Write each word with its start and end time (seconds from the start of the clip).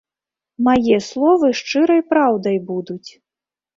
Мае 0.67 0.97
словы 1.09 1.47
шчырай 1.61 2.01
праўдай 2.15 2.57
будуць. 2.71 3.09